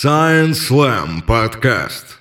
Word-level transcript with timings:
Science 0.00 0.60
Slam 0.68 1.22
подкаст. 1.26 2.18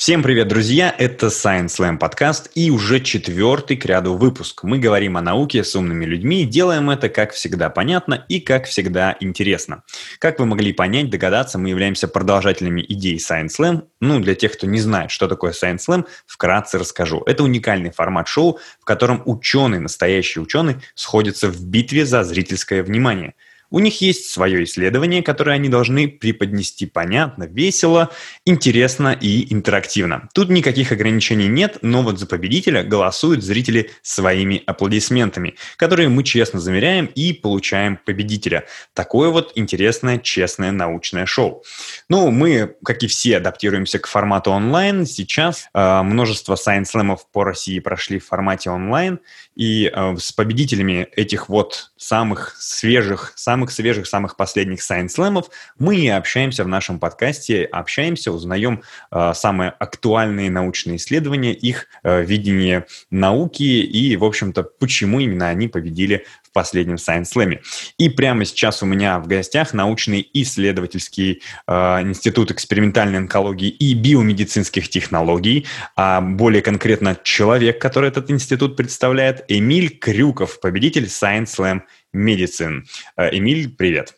Всем 0.00 0.22
привет, 0.22 0.48
друзья! 0.48 0.94
Это 0.96 1.26
Science 1.26 1.66
Slam 1.66 1.98
подкаст 1.98 2.50
и 2.54 2.70
уже 2.70 3.00
четвертый 3.00 3.76
к 3.76 3.84
ряду 3.84 4.14
выпуск. 4.14 4.62
Мы 4.64 4.78
говорим 4.78 5.18
о 5.18 5.20
науке 5.20 5.62
с 5.62 5.76
умными 5.76 6.06
людьми 6.06 6.46
делаем 6.46 6.88
это, 6.88 7.10
как 7.10 7.32
всегда, 7.32 7.68
понятно 7.68 8.24
и, 8.26 8.40
как 8.40 8.64
всегда, 8.64 9.14
интересно. 9.20 9.82
Как 10.18 10.38
вы 10.38 10.46
могли 10.46 10.72
понять, 10.72 11.10
догадаться, 11.10 11.58
мы 11.58 11.68
являемся 11.68 12.08
продолжателями 12.08 12.82
идей 12.88 13.18
Science 13.18 13.50
Slam. 13.58 13.82
Ну, 14.00 14.20
для 14.20 14.34
тех, 14.34 14.54
кто 14.54 14.66
не 14.66 14.80
знает, 14.80 15.10
что 15.10 15.28
такое 15.28 15.52
Science 15.52 15.80
Slam, 15.86 16.06
вкратце 16.26 16.78
расскажу. 16.78 17.22
Это 17.26 17.44
уникальный 17.44 17.90
формат 17.90 18.26
шоу, 18.26 18.58
в 18.80 18.86
котором 18.86 19.20
ученый, 19.26 19.80
настоящий 19.80 20.40
ученый, 20.40 20.76
сходятся 20.94 21.50
в 21.50 21.62
битве 21.62 22.06
за 22.06 22.24
зрительское 22.24 22.82
внимание– 22.82 23.34
у 23.70 23.78
них 23.78 24.00
есть 24.00 24.30
свое 24.30 24.64
исследование, 24.64 25.22
которое 25.22 25.52
они 25.52 25.68
должны 25.68 26.08
преподнести 26.08 26.86
понятно, 26.86 27.44
весело, 27.44 28.10
интересно 28.44 29.16
и 29.18 29.52
интерактивно. 29.52 30.28
Тут 30.34 30.50
никаких 30.50 30.92
ограничений 30.92 31.48
нет, 31.48 31.78
но 31.82 32.02
вот 32.02 32.18
за 32.18 32.26
победителя 32.26 32.82
голосуют 32.82 33.42
зрители 33.42 33.90
своими 34.02 34.62
аплодисментами, 34.66 35.54
которые 35.76 36.08
мы 36.08 36.24
честно 36.24 36.60
замеряем 36.60 37.06
и 37.06 37.32
получаем 37.32 37.98
победителя. 38.04 38.66
Такое 38.94 39.30
вот 39.30 39.52
интересное, 39.54 40.18
честное 40.18 40.72
научное 40.72 41.26
шоу. 41.26 41.62
Ну, 42.08 42.30
мы, 42.30 42.74
как 42.84 43.02
и 43.02 43.06
все, 43.06 43.36
адаптируемся 43.36 43.98
к 43.98 44.06
формату 44.06 44.50
онлайн. 44.50 45.06
Сейчас 45.06 45.68
э, 45.72 46.02
множество 46.02 46.54
Science 46.54 46.88
Slam 46.94 47.16
по 47.32 47.44
России 47.44 47.78
прошли 47.78 48.18
в 48.18 48.26
формате 48.26 48.70
онлайн, 48.70 49.20
и 49.60 49.92
э, 49.92 50.16
с 50.16 50.32
победителями 50.32 51.06
этих 51.14 51.50
вот 51.50 51.92
самых 51.98 52.56
свежих, 52.58 53.34
самых 53.36 53.70
свежих, 53.70 54.06
самых 54.06 54.36
последних 54.36 54.80
Science 54.80 55.08
Slam 55.08 55.44
мы 55.78 55.96
и 55.96 56.08
общаемся 56.08 56.64
в 56.64 56.68
нашем 56.68 56.98
подкасте, 56.98 57.64
общаемся, 57.64 58.32
узнаем 58.32 58.82
э, 59.10 59.32
самые 59.34 59.72
актуальные 59.72 60.50
научные 60.50 60.96
исследования, 60.96 61.52
их 61.52 61.88
э, 62.02 62.24
видение 62.24 62.86
науки 63.10 63.62
и, 63.62 64.16
в 64.16 64.24
общем-то, 64.24 64.62
почему 64.62 65.20
именно 65.20 65.50
они 65.50 65.68
победили 65.68 66.24
в 66.50 66.52
последнем 66.52 66.96
Science 66.96 67.32
Slam. 67.34 67.60
И 67.98 68.08
прямо 68.08 68.44
сейчас 68.44 68.82
у 68.82 68.86
меня 68.86 69.18
в 69.20 69.28
гостях 69.28 69.72
научный 69.72 70.28
исследовательский 70.32 71.42
э, 71.66 71.72
институт 72.02 72.50
экспериментальной 72.50 73.18
онкологии 73.18 73.68
и 73.68 73.94
биомедицинских 73.94 74.88
технологий, 74.88 75.66
а 75.96 76.20
более 76.20 76.62
конкретно 76.62 77.16
человек, 77.22 77.80
который 77.80 78.08
этот 78.08 78.30
институт 78.30 78.76
представляет, 78.76 79.44
Эмиль 79.48 79.96
Крюков, 79.98 80.60
победитель 80.60 81.04
Science 81.04 81.56
Slam 81.56 81.80
Medicine. 82.14 82.82
Э, 83.16 83.28
Эмиль, 83.36 83.68
привет. 83.70 84.14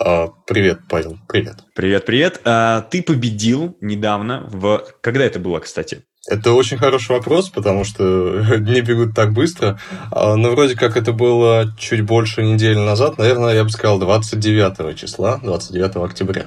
А, 0.00 0.28
привет, 0.46 0.80
Павел, 0.88 1.18
привет. 1.28 1.64
Привет, 1.74 2.06
привет. 2.06 2.40
А, 2.44 2.82
ты 2.82 3.02
победил 3.02 3.76
недавно 3.80 4.48
в... 4.50 4.86
Когда 5.00 5.24
это 5.24 5.38
было, 5.38 5.58
кстати? 5.60 6.04
Это 6.28 6.52
очень 6.52 6.78
хороший 6.78 7.12
вопрос, 7.12 7.48
потому 7.48 7.84
что 7.84 8.56
дни 8.58 8.80
бегут 8.80 9.14
так 9.14 9.32
быстро. 9.32 9.78
А, 10.10 10.36
но 10.36 10.50
вроде 10.50 10.76
как 10.76 10.96
это 10.96 11.12
было 11.12 11.74
чуть 11.78 12.02
больше 12.02 12.42
недели 12.42 12.78
назад. 12.78 13.18
Наверное, 13.18 13.54
я 13.54 13.64
бы 13.64 13.70
сказал 13.70 13.98
29 13.98 14.96
числа, 14.96 15.40
29 15.42 15.96
октября 15.96 16.46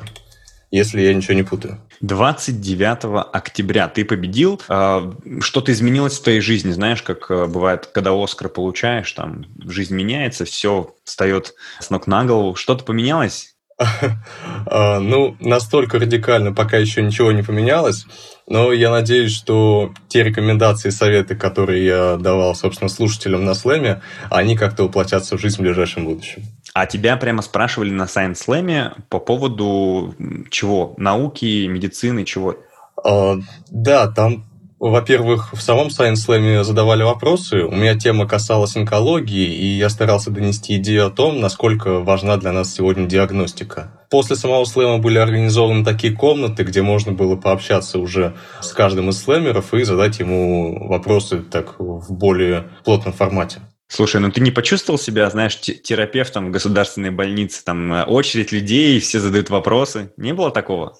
если 0.71 1.01
я 1.01 1.13
ничего 1.13 1.35
не 1.35 1.43
путаю. 1.43 1.79
29 2.01 3.29
октября 3.31 3.87
ты 3.87 4.03
победил. 4.03 4.61
А, 4.67 5.09
что-то 5.39 5.71
изменилось 5.71 6.19
в 6.19 6.23
твоей 6.23 6.41
жизни? 6.41 6.71
Знаешь, 6.71 7.01
как 7.01 7.31
э, 7.31 7.45
бывает, 7.45 7.85
когда 7.93 8.11
Оскар 8.11 8.49
получаешь, 8.49 9.09
там 9.13 9.45
жизнь 9.65 9.95
меняется, 9.95 10.43
все 10.43 10.93
встает 11.05 11.53
с 11.79 11.89
ног 11.91 12.07
на 12.07 12.25
голову. 12.25 12.55
Что-то 12.55 12.83
поменялось? 12.83 13.55
А, 14.67 14.99
ну, 14.99 15.37
настолько 15.39 15.99
радикально 15.99 16.51
пока 16.51 16.77
еще 16.77 17.01
ничего 17.03 17.31
не 17.31 17.43
поменялось, 17.43 18.05
но 18.47 18.71
я 18.71 18.91
надеюсь, 18.91 19.33
что 19.33 19.91
те 20.07 20.23
рекомендации 20.23 20.89
и 20.89 20.91
советы, 20.91 21.35
которые 21.35 21.85
я 21.85 22.17
давал, 22.17 22.55
собственно, 22.55 22.89
слушателям 22.89 23.43
на 23.43 23.53
слэме, 23.53 24.01
они 24.29 24.55
как-то 24.55 24.83
воплотятся 24.83 25.37
в 25.37 25.41
жизнь 25.41 25.57
в 25.57 25.61
ближайшем 25.61 26.05
будущем. 26.05 26.43
А 26.73 26.85
тебя 26.85 27.17
прямо 27.17 27.41
спрашивали 27.41 27.91
на 27.91 28.03
Science 28.03 28.45
Slam 28.45 28.93
по 29.09 29.19
поводу 29.19 30.13
чего? 30.51 30.93
Науки, 30.97 31.65
медицины, 31.67 32.25
чего? 32.25 32.57
А, 33.03 33.37
да, 33.69 34.07
там 34.07 34.43
во-первых, 34.79 35.53
в 35.53 35.61
самом 35.61 35.87
Science 35.87 36.27
Slam 36.27 36.63
задавали 36.63 37.03
вопросы. 37.03 37.63
У 37.63 37.71
меня 37.71 37.97
тема 37.97 38.27
касалась 38.27 38.75
онкологии, 38.75 39.47
и 39.47 39.65
я 39.77 39.89
старался 39.89 40.31
донести 40.31 40.75
идею 40.75 41.07
о 41.07 41.11
том, 41.11 41.39
насколько 41.39 41.99
важна 41.99 42.37
для 42.37 42.51
нас 42.51 42.73
сегодня 42.73 43.05
диагностика. 43.05 43.99
После 44.09 44.35
самого 44.35 44.65
слэма 44.65 44.99
были 44.99 45.17
организованы 45.17 45.83
такие 45.83 46.13
комнаты, 46.13 46.63
где 46.63 46.81
можно 46.81 47.11
было 47.11 47.35
пообщаться 47.35 47.99
уже 47.99 48.35
с 48.61 48.73
каждым 48.73 49.09
из 49.09 49.21
слэмеров 49.21 49.73
и 49.73 49.83
задать 49.83 50.19
ему 50.19 50.87
вопросы 50.87 51.39
так 51.39 51.79
в 51.79 52.13
более 52.13 52.69
плотном 52.83 53.13
формате. 53.13 53.61
Слушай, 53.87 54.19
ну 54.19 54.31
ты 54.31 54.41
не 54.41 54.51
почувствовал 54.51 54.97
себя, 54.97 55.29
знаешь, 55.29 55.59
терапевтом 55.59 56.47
в 56.47 56.51
государственной 56.51 57.11
больнице, 57.11 57.63
там 57.63 57.93
э, 57.93 58.03
очередь 58.03 58.51
людей, 58.51 58.99
все 58.99 59.19
задают 59.19 59.49
вопросы? 59.49 60.11
Не 60.17 60.33
было 60.33 60.51
такого? 60.51 60.97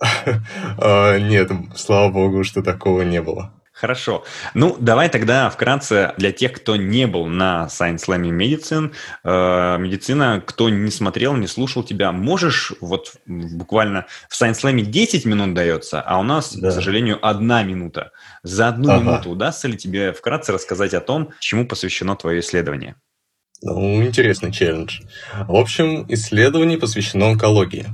А, 0.78 1.18
нет, 1.18 1.50
слава 1.76 2.10
богу, 2.10 2.44
что 2.44 2.62
такого 2.62 3.02
не 3.02 3.20
было. 3.20 3.52
Хорошо. 3.80 4.24
Ну, 4.52 4.76
давай 4.78 5.08
тогда 5.08 5.48
вкратце 5.48 6.12
для 6.18 6.32
тех, 6.32 6.52
кто 6.52 6.76
не 6.76 7.06
был 7.06 7.26
на 7.26 7.66
Science 7.70 8.06
Slam 8.06 8.28
Medicine, 8.30 8.92
э, 9.24 9.78
медицина, 9.78 10.42
кто 10.44 10.68
не 10.68 10.90
смотрел, 10.90 11.34
не 11.34 11.46
слушал 11.46 11.82
тебя, 11.82 12.12
можешь 12.12 12.74
вот 12.82 13.14
буквально 13.24 14.04
в 14.28 14.40
Science 14.40 14.62
Slam 14.62 14.82
10 14.82 15.24
минут 15.24 15.54
дается, 15.54 16.02
а 16.02 16.18
у 16.18 16.22
нас, 16.22 16.54
да. 16.54 16.68
к 16.68 16.72
сожалению, 16.72 17.18
одна 17.26 17.62
минута. 17.62 18.10
За 18.42 18.68
одну 18.68 18.92
ага. 18.92 19.02
минуту 19.02 19.30
удастся 19.30 19.66
ли 19.66 19.78
тебе 19.78 20.12
вкратце 20.12 20.52
рассказать 20.52 20.92
о 20.92 21.00
том, 21.00 21.30
чему 21.38 21.66
посвящено 21.66 22.16
твое 22.16 22.40
исследование? 22.40 22.96
Ну, 23.62 24.02
интересный 24.02 24.52
челлендж. 24.52 25.00
В 25.48 25.54
общем, 25.54 26.04
исследование 26.08 26.76
посвящено 26.76 27.30
онкологии 27.30 27.86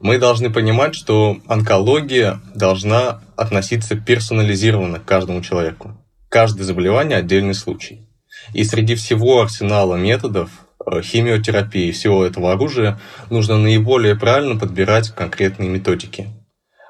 мы 0.00 0.18
должны 0.18 0.50
понимать, 0.50 0.94
что 0.94 1.38
онкология 1.46 2.40
должна 2.54 3.22
относиться 3.36 3.96
персонализированно 3.96 4.98
к 4.98 5.04
каждому 5.04 5.42
человеку. 5.42 5.96
Каждое 6.28 6.64
заболевание– 6.64 7.18
отдельный 7.18 7.54
случай. 7.54 8.08
И 8.52 8.64
среди 8.64 8.94
всего 8.94 9.40
арсенала 9.40 9.96
методов 9.96 10.50
э, 10.84 11.02
химиотерапии, 11.02 11.92
всего 11.92 12.24
этого 12.24 12.52
оружия, 12.52 13.00
нужно 13.30 13.58
наиболее 13.58 14.16
правильно 14.16 14.58
подбирать 14.58 15.10
конкретные 15.10 15.68
методики. 15.68 16.28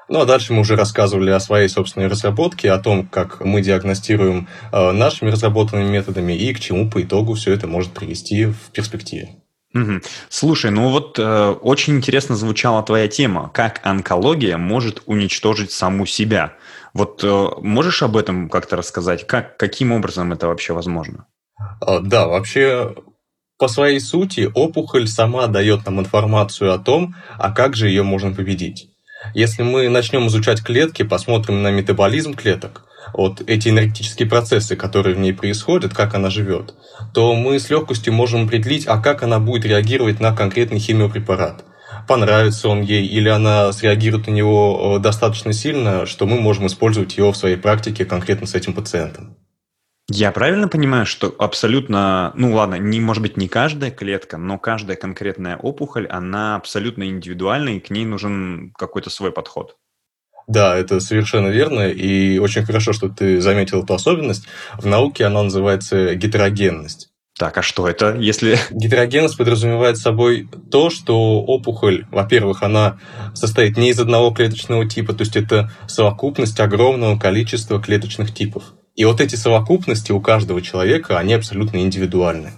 Ну 0.09 0.21
а 0.21 0.25
дальше 0.25 0.53
мы 0.53 0.61
уже 0.61 0.75
рассказывали 0.75 1.31
о 1.31 1.39
своей 1.39 1.67
собственной 1.67 2.07
разработке, 2.07 2.71
о 2.71 2.79
том, 2.79 3.05
как 3.07 3.41
мы 3.41 3.61
диагностируем 3.61 4.47
э, 4.71 4.91
нашими 4.91 5.29
разработанными 5.29 5.89
методами 5.89 6.33
и 6.33 6.53
к 6.53 6.59
чему 6.59 6.89
по 6.89 7.01
итогу 7.01 7.33
все 7.33 7.53
это 7.53 7.67
может 7.67 7.91
привести 7.91 8.45
в 8.45 8.71
перспективе. 8.71 9.35
Угу. 9.77 10.01
Слушай, 10.29 10.71
ну 10.71 10.89
вот 10.89 11.19
э, 11.19 11.49
очень 11.61 11.97
интересно 11.97 12.35
звучала 12.35 12.83
твоя 12.83 13.07
тема, 13.07 13.51
как 13.53 13.79
онкология 13.83 14.57
может 14.57 15.03
уничтожить 15.05 15.71
саму 15.71 16.05
себя. 16.05 16.53
Вот 16.93 17.23
э, 17.23 17.47
можешь 17.61 18.01
об 18.01 18.17
этом 18.17 18.49
как-то 18.49 18.75
рассказать? 18.75 19.27
Как, 19.27 19.57
каким 19.57 19.91
образом 19.91 20.33
это 20.33 20.47
вообще 20.47 20.73
возможно? 20.73 21.27
А, 21.81 21.99
да, 21.99 22.27
вообще 22.27 22.95
по 23.59 23.67
своей 23.67 23.99
сути 23.99 24.49
опухоль 24.53 25.07
сама 25.07 25.47
дает 25.47 25.85
нам 25.85 25.99
информацию 25.99 26.73
о 26.73 26.79
том, 26.79 27.15
а 27.37 27.51
как 27.51 27.75
же 27.75 27.87
ее 27.87 28.03
можно 28.03 28.33
победить. 28.33 28.89
Если 29.33 29.63
мы 29.63 29.89
начнем 29.89 30.27
изучать 30.27 30.63
клетки, 30.63 31.03
посмотрим 31.03 31.63
на 31.63 31.71
метаболизм 31.71 32.33
клеток, 32.33 32.86
вот 33.13 33.41
эти 33.47 33.69
энергетические 33.69 34.27
процессы, 34.27 34.75
которые 34.75 35.15
в 35.15 35.19
ней 35.19 35.33
происходят, 35.33 35.93
как 35.93 36.15
она 36.15 36.29
живет, 36.29 36.75
то 37.13 37.35
мы 37.35 37.59
с 37.59 37.69
легкостью 37.69 38.13
можем 38.13 38.45
определить, 38.45 38.87
а 38.87 38.97
как 39.01 39.23
она 39.23 39.39
будет 39.39 39.65
реагировать 39.65 40.19
на 40.19 40.35
конкретный 40.35 40.79
химиопрепарат. 40.79 41.63
Понравится 42.07 42.69
он 42.69 42.81
ей 42.81 43.05
или 43.05 43.27
она 43.27 43.71
среагирует 43.73 44.27
на 44.27 44.31
него 44.31 44.97
э, 44.97 45.01
достаточно 45.01 45.51
сильно, 45.51 46.05
что 46.05 46.25
мы 46.25 46.39
можем 46.39 46.67
использовать 46.67 47.17
его 47.17 47.31
в 47.31 47.37
своей 47.37 47.57
практике 47.57 48.05
конкретно 48.05 48.47
с 48.47 48.55
этим 48.55 48.73
пациентом. 48.73 49.37
Я 50.09 50.31
правильно 50.31 50.69
понимаю, 50.69 51.05
что 51.05 51.35
абсолютно, 51.37 52.31
ну 52.35 52.53
ладно, 52.53 52.75
не 52.75 53.01
может 53.01 53.21
быть 53.21 53.35
не 53.35 53.49
каждая 53.49 53.91
клетка, 53.91 54.37
но 54.37 54.57
каждая 54.57 54.95
конкретная 54.95 55.57
опухоль, 55.57 56.07
она 56.07 56.55
абсолютно 56.55 57.09
индивидуальна, 57.09 57.69
и 57.69 57.81
к 57.81 57.89
ней 57.89 58.05
нужен 58.05 58.71
какой-то 58.77 59.09
свой 59.09 59.33
подход. 59.33 59.75
Да, 60.47 60.77
это 60.77 61.01
совершенно 61.01 61.47
верно, 61.47 61.89
и 61.89 62.39
очень 62.39 62.65
хорошо, 62.65 62.93
что 62.93 63.09
ты 63.09 63.41
заметил 63.41 63.83
эту 63.83 63.93
особенность. 63.93 64.47
В 64.77 64.85
науке 64.85 65.25
она 65.25 65.43
называется 65.43 66.15
гетерогенность. 66.15 67.09
Так, 67.37 67.57
а 67.57 67.61
что 67.61 67.87
это, 67.87 68.15
если... 68.15 68.57
Гетерогенность 68.71 69.37
подразумевает 69.37 69.97
собой 69.97 70.49
то, 70.71 70.89
что 70.89 71.41
опухоль, 71.41 72.05
во-первых, 72.09 72.63
она 72.63 72.97
состоит 73.35 73.77
не 73.77 73.89
из 73.89 73.99
одного 73.99 74.31
клеточного 74.31 74.87
типа, 74.87 75.13
то 75.13 75.21
есть 75.21 75.35
это 75.35 75.71
совокупность 75.87 76.59
огромного 76.59 77.19
количества 77.19 77.79
клеточных 77.79 78.33
типов. 78.33 78.73
И 78.95 79.05
вот 79.05 79.21
эти 79.21 79.35
совокупности 79.35 80.11
у 80.11 80.19
каждого 80.19 80.61
человека, 80.63 81.19
они 81.19 81.33
абсолютно 81.35 81.77
индивидуальны. 81.77 82.53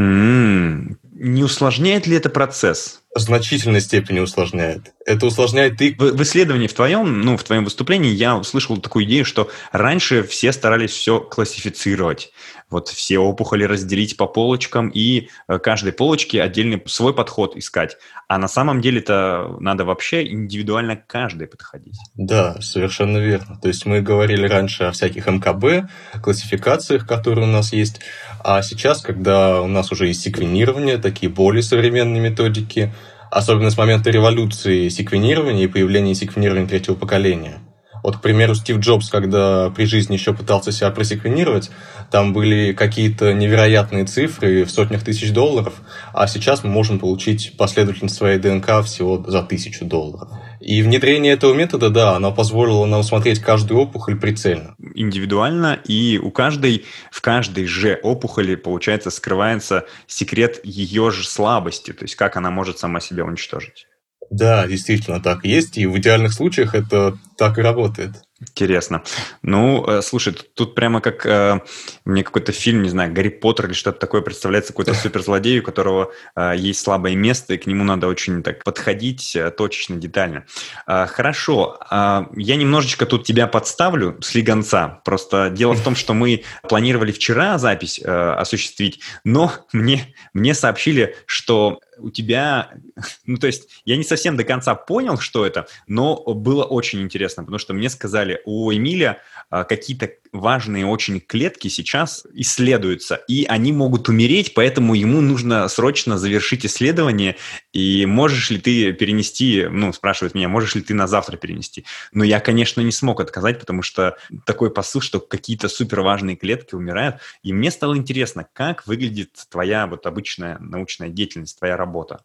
Mm, 0.00 0.96
усложняет 1.44 2.06
ли 2.06 2.16
это 2.16 2.30
процесс? 2.30 3.00
В 3.14 3.20
значительной 3.20 3.80
степени 3.80 4.18
усложняет. 4.18 4.92
Это 5.06 5.26
усложняет 5.26 5.80
и... 5.80 5.94
В, 5.94 6.16
в 6.16 6.22
исследовании 6.22 6.66
в 6.66 6.74
твоем, 6.74 7.20
ну, 7.20 7.36
в 7.36 7.44
твоем 7.44 7.64
выступлении 7.64 8.10
я 8.10 8.36
услышал 8.36 8.76
такую 8.78 9.04
идею, 9.04 9.24
что 9.24 9.50
раньше 9.70 10.24
все 10.24 10.52
старались 10.52 10.90
все 10.90 11.20
классифицировать. 11.20 12.32
Вот 12.70 12.88
все 12.88 13.18
опухоли 13.18 13.62
разделить 13.64 14.16
по 14.16 14.26
полочкам 14.26 14.88
и 14.88 15.28
э, 15.46 15.58
каждой 15.60 15.92
полочке 15.92 16.42
отдельный 16.42 16.82
свой 16.86 17.14
подход 17.14 17.56
искать. 17.56 17.96
А 18.26 18.38
на 18.38 18.48
самом 18.48 18.80
деле 18.80 19.00
это 19.00 19.54
надо 19.60 19.84
вообще 19.84 20.26
индивидуально 20.26 20.96
каждой 20.96 21.46
подходить. 21.46 21.96
Да, 22.14 22.60
совершенно 22.60 23.18
верно. 23.18 23.60
То 23.60 23.68
есть 23.68 23.86
мы 23.86 24.00
говорили 24.00 24.48
раньше 24.48 24.84
о 24.84 24.92
всяких 24.92 25.26
МКБ, 25.26 25.88
классификациях, 26.22 27.06
которые 27.06 27.46
у 27.46 27.50
нас 27.50 27.72
есть. 27.72 28.00
А 28.44 28.60
сейчас, 28.60 29.00
когда 29.00 29.62
у 29.62 29.68
нас 29.68 29.90
уже 29.90 30.08
есть 30.08 30.20
секвенирование, 30.20 30.98
такие 30.98 31.32
более 31.32 31.62
современные 31.62 32.20
методики, 32.20 32.92
особенно 33.30 33.70
с 33.70 33.78
момента 33.78 34.10
революции 34.10 34.90
секвенирования 34.90 35.64
и 35.64 35.68
появления 35.68 36.14
секвенирования 36.14 36.68
третьего 36.68 36.94
поколения– 36.94 37.58
вот, 38.04 38.18
к 38.18 38.20
примеру, 38.20 38.54
Стив 38.54 38.80
Джобс, 38.80 39.08
когда 39.08 39.70
при 39.70 39.86
жизни 39.86 40.12
еще 40.12 40.34
пытался 40.34 40.72
себя 40.72 40.90
просеквенировать, 40.90 41.70
там 42.10 42.34
были 42.34 42.74
какие-то 42.74 43.32
невероятные 43.32 44.04
цифры 44.04 44.64
в 44.64 44.70
сотнях 44.70 45.02
тысяч 45.02 45.32
долларов, 45.32 45.72
а 46.12 46.26
сейчас 46.26 46.64
мы 46.64 46.70
можем 46.70 46.98
получить 46.98 47.56
последовательность 47.56 48.14
своей 48.14 48.38
ДНК 48.38 48.84
всего 48.84 49.24
за 49.26 49.42
тысячу 49.42 49.86
долларов. 49.86 50.28
И 50.60 50.82
внедрение 50.82 51.32
этого 51.32 51.54
метода, 51.54 51.88
да, 51.88 52.14
оно 52.14 52.30
позволило 52.30 52.84
нам 52.84 53.02
смотреть 53.02 53.38
каждую 53.38 53.80
опухоль 53.80 54.20
прицельно. 54.20 54.74
Индивидуально, 54.94 55.78
и 55.86 56.18
у 56.22 56.30
каждой, 56.30 56.84
в 57.10 57.22
каждой 57.22 57.64
же 57.64 57.98
опухоли, 58.02 58.54
получается, 58.54 59.10
скрывается 59.10 59.86
секрет 60.06 60.60
ее 60.62 61.10
же 61.10 61.26
слабости, 61.26 61.92
то 61.94 62.04
есть 62.04 62.16
как 62.16 62.36
она 62.36 62.50
может 62.50 62.78
сама 62.78 63.00
себя 63.00 63.24
уничтожить. 63.24 63.86
Да, 64.34 64.66
действительно 64.66 65.20
так 65.20 65.44
есть, 65.44 65.78
и 65.78 65.86
в 65.86 65.96
идеальных 65.98 66.32
случаях 66.32 66.74
это 66.74 67.16
так 67.36 67.56
и 67.56 67.62
работает. 67.62 68.16
Интересно. 68.40 69.04
Ну, 69.42 69.86
э, 69.86 70.02
слушай, 70.02 70.34
тут, 70.54 70.74
прямо 70.74 71.00
как 71.00 71.24
э, 71.24 71.60
мне 72.04 72.24
какой-то 72.24 72.50
фильм, 72.50 72.82
не 72.82 72.88
знаю, 72.88 73.12
Гарри 73.12 73.28
Поттер 73.28 73.66
или 73.66 73.74
что-то 73.74 74.00
такое 74.00 74.22
представляется, 74.22 74.72
какой-то 74.72 74.92
суперзлодей, 75.02 75.60
у 75.60 75.62
которого 75.62 76.12
э, 76.34 76.54
есть 76.56 76.80
слабое 76.80 77.14
место, 77.14 77.54
и 77.54 77.58
к 77.58 77.66
нему 77.66 77.84
надо 77.84 78.08
очень 78.08 78.42
так 78.42 78.64
подходить 78.64 79.36
э, 79.36 79.52
точечно, 79.52 79.96
детально. 79.96 80.46
Э, 80.86 81.06
хорошо, 81.06 81.78
э, 81.88 82.24
я 82.36 82.56
немножечко 82.56 83.06
тут 83.06 83.24
тебя 83.24 83.46
подставлю 83.46 84.20
с 84.20 84.34
лигонца. 84.34 85.00
Просто 85.04 85.48
дело 85.48 85.74
в 85.74 85.82
том, 85.84 85.94
что 85.94 86.12
мы 86.12 86.42
планировали 86.68 87.12
вчера 87.12 87.56
запись 87.58 88.00
э, 88.02 88.10
осуществить, 88.10 89.00
но 89.22 89.52
мне, 89.72 90.12
мне 90.32 90.54
сообщили, 90.54 91.16
что 91.26 91.78
у 91.98 92.10
тебя, 92.10 92.72
ну 93.26 93.36
то 93.36 93.46
есть 93.46 93.68
я 93.84 93.96
не 93.96 94.04
совсем 94.04 94.36
до 94.36 94.44
конца 94.44 94.74
понял, 94.74 95.18
что 95.18 95.46
это, 95.46 95.66
но 95.86 96.16
было 96.16 96.64
очень 96.64 97.02
интересно, 97.02 97.42
потому 97.42 97.58
что 97.58 97.74
мне 97.74 97.88
сказали, 97.88 98.40
у 98.44 98.72
Эмиля 98.72 99.18
а, 99.50 99.64
какие-то 99.64 100.10
важные 100.34 100.84
очень 100.84 101.20
клетки 101.20 101.68
сейчас 101.68 102.26
исследуются, 102.34 103.14
и 103.28 103.44
они 103.44 103.72
могут 103.72 104.08
умереть, 104.08 104.52
поэтому 104.52 104.94
ему 104.94 105.20
нужно 105.20 105.66
срочно 105.68 106.18
завершить 106.18 106.66
исследование, 106.66 107.36
и 107.72 108.04
можешь 108.04 108.50
ли 108.50 108.58
ты 108.58 108.92
перенести, 108.92 109.66
ну, 109.70 109.92
спрашивают 109.92 110.34
меня, 110.34 110.48
можешь 110.48 110.74
ли 110.74 110.82
ты 110.82 110.92
на 110.92 111.06
завтра 111.06 111.36
перенести? 111.36 111.84
Но 112.12 112.24
я, 112.24 112.40
конечно, 112.40 112.80
не 112.80 112.92
смог 112.92 113.20
отказать, 113.20 113.60
потому 113.60 113.82
что 113.82 114.16
такой 114.44 114.70
посыл, 114.70 115.00
что 115.00 115.20
какие-то 115.20 115.68
суперважные 115.68 116.36
клетки 116.36 116.74
умирают, 116.74 117.16
и 117.42 117.52
мне 117.52 117.70
стало 117.70 117.96
интересно, 117.96 118.46
как 118.52 118.86
выглядит 118.86 119.30
твоя 119.50 119.86
вот 119.86 120.06
обычная 120.06 120.58
научная 120.58 121.08
деятельность, 121.08 121.58
твоя 121.58 121.76
работа? 121.76 122.20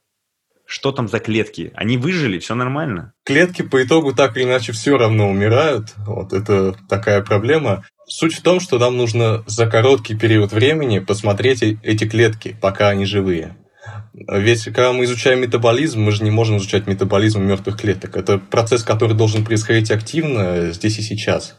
Что 0.65 0.91
там 0.91 1.07
за 1.07 1.19
клетки? 1.19 1.71
Они 1.73 1.97
выжили, 1.97 2.37
все 2.37 2.53
нормально? 2.53 3.13
Клетки 3.23 3.63
по 3.63 3.81
итогу 3.83 4.13
так 4.13 4.37
или 4.37 4.43
иначе 4.43 4.71
все 4.71 4.99
равно 4.99 5.27
умирают. 5.27 5.87
Вот 5.97 6.31
это 6.31 6.75
такая 6.87 7.23
проблема. 7.23 7.85
Суть 8.09 8.33
в 8.33 8.41
том, 8.41 8.59
что 8.59 8.79
нам 8.79 8.97
нужно 8.97 9.43
за 9.45 9.67
короткий 9.67 10.15
период 10.15 10.51
времени 10.51 10.97
посмотреть 10.97 11.61
эти 11.61 12.07
клетки, 12.07 12.57
пока 12.59 12.89
они 12.89 13.05
живые. 13.05 13.55
Ведь 14.13 14.65
когда 14.65 14.91
мы 14.91 15.05
изучаем 15.05 15.41
метаболизм, 15.41 16.01
мы 16.01 16.11
же 16.11 16.23
не 16.23 16.31
можем 16.31 16.57
изучать 16.57 16.87
метаболизм 16.87 17.43
мертвых 17.43 17.79
клеток. 17.79 18.17
Это 18.17 18.39
процесс, 18.39 18.83
который 18.83 19.15
должен 19.15 19.45
происходить 19.45 19.91
активно 19.91 20.71
здесь 20.71 20.97
и 20.97 21.03
сейчас. 21.03 21.55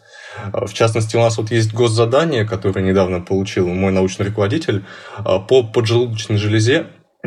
В 0.53 0.73
частности, 0.73 1.17
у 1.17 1.21
нас 1.21 1.39
вот 1.39 1.53
есть 1.53 1.73
госзадание, 1.73 2.45
которое 2.45 2.83
недавно 2.83 3.21
получил 3.21 3.69
мой 3.69 3.93
научный 3.93 4.27
руководитель 4.27 4.85
по 5.25 5.63
поджелудочной 5.63 6.37
железе 6.37 6.87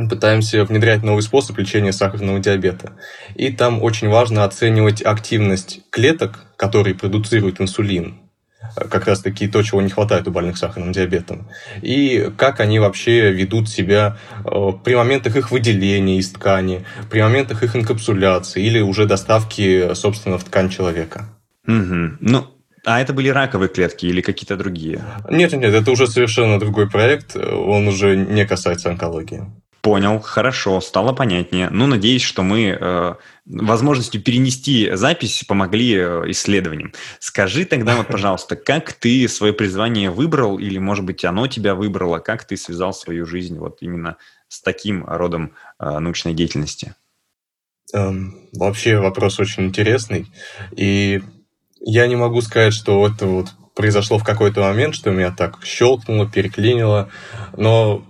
пытаемся 0.09 0.65
внедрять 0.65 1.03
новый 1.03 1.21
способ 1.21 1.57
лечения 1.57 1.93
сахарного 1.93 2.39
диабета. 2.39 2.93
И 3.35 3.51
там 3.51 3.81
очень 3.81 4.09
важно 4.09 4.43
оценивать 4.43 5.01
активность 5.01 5.81
клеток, 5.91 6.45
которые 6.57 6.95
продуцируют 6.95 7.61
инсулин, 7.61 8.19
как 8.75 9.07
раз 9.07 9.21
таки 9.21 9.47
то, 9.47 9.61
чего 9.63 9.81
не 9.81 9.89
хватает 9.89 10.27
у 10.27 10.31
больных 10.31 10.57
сахарным 10.57 10.91
диабетом, 10.91 11.47
и 11.81 12.31
как 12.37 12.59
они 12.59 12.79
вообще 12.79 13.31
ведут 13.31 13.69
себя 13.69 14.17
э, 14.45 14.71
при 14.83 14.95
моментах 14.95 15.35
их 15.35 15.51
выделения 15.51 16.17
из 16.17 16.31
ткани, 16.31 16.85
при 17.09 17.21
моментах 17.21 17.63
их 17.63 17.75
инкапсуляции 17.75 18.63
или 18.63 18.79
уже 18.79 19.05
доставки, 19.05 19.93
собственно, 19.93 20.37
в 20.37 20.43
ткань 20.43 20.69
человека. 20.69 21.29
Угу. 21.67 22.17
Ну, 22.19 22.47
а 22.85 22.99
это 22.99 23.13
были 23.13 23.29
раковые 23.29 23.69
клетки 23.69 24.05
или 24.05 24.21
какие-то 24.21 24.57
другие? 24.57 25.01
Нет, 25.29 25.53
нет, 25.53 25.73
это 25.73 25.91
уже 25.91 26.07
совершенно 26.07 26.59
другой 26.59 26.89
проект, 26.89 27.35
он 27.35 27.87
уже 27.87 28.15
не 28.17 28.45
касается 28.45 28.89
онкологии. 28.89 29.43
Понял, 29.83 30.21
хорошо, 30.21 30.79
стало 30.79 31.11
понятнее. 31.11 31.69
Ну, 31.69 31.87
надеюсь, 31.87 32.21
что 32.21 32.41
мы 32.41 32.77
э, 32.79 33.15
возможностью 33.45 34.21
перенести 34.23 34.89
запись 34.93 35.43
помогли 35.45 35.95
э, 35.97 36.23
исследованиям. 36.27 36.93
Скажи 37.19 37.65
тогда 37.65 37.97
вот, 37.97 38.07
пожалуйста, 38.11 38.55
как 38.55 38.93
ты 38.93 39.27
свое 39.27 39.51
призвание 39.51 40.09
выбрал, 40.09 40.57
или, 40.57 40.77
может 40.77 41.03
быть, 41.03 41.25
оно 41.25 41.47
тебя 41.47 41.75
выбрало, 41.75 42.19
как 42.19 42.45
ты 42.45 42.55
связал 42.55 42.93
свою 42.93 43.25
жизнь 43.25 43.59
вот 43.59 43.79
именно 43.81 44.15
с 44.47 44.61
таким 44.61 45.03
родом 45.05 45.51
э, 45.77 45.99
научной 45.99 46.33
деятельности? 46.33 46.95
Эм, 47.93 48.39
вообще 48.53 48.99
вопрос 48.99 49.37
очень 49.37 49.65
интересный, 49.65 50.27
и 50.71 51.21
я 51.81 52.07
не 52.07 52.15
могу 52.15 52.39
сказать, 52.39 52.73
что 52.73 53.05
это 53.05 53.25
вот 53.25 53.47
произошло 53.75 54.17
в 54.17 54.23
какой-то 54.23 54.61
момент, 54.61 54.95
что 54.95 55.11
меня 55.11 55.31
так 55.31 55.59
щелкнуло, 55.65 56.29
переклинило, 56.29 57.09
но 57.57 58.05